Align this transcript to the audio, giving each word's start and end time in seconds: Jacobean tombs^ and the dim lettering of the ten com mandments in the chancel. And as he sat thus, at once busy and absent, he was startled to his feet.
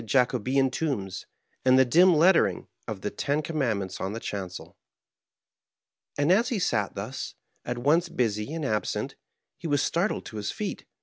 Jacobean 0.03 0.71
tombs^ 0.71 1.25
and 1.63 1.77
the 1.77 1.85
dim 1.85 2.15
lettering 2.15 2.67
of 2.87 3.01
the 3.01 3.11
ten 3.11 3.43
com 3.43 3.57
mandments 3.59 3.99
in 4.03 4.13
the 4.13 4.19
chancel. 4.19 4.75
And 6.17 6.31
as 6.31 6.49
he 6.49 6.57
sat 6.57 6.95
thus, 6.95 7.35
at 7.63 7.77
once 7.77 8.09
busy 8.09 8.51
and 8.51 8.65
absent, 8.65 9.15
he 9.59 9.67
was 9.67 9.83
startled 9.83 10.25
to 10.25 10.37
his 10.37 10.49
feet. 10.49 10.85